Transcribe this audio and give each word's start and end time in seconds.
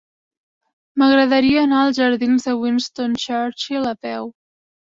M'agradaria 1.01 1.59
anar 1.67 1.81
als 1.83 1.99
jardins 2.01 2.49
de 2.49 2.57
Winston 2.65 3.15
Churchill 3.27 3.89
a 3.95 3.97
peu. 4.09 4.35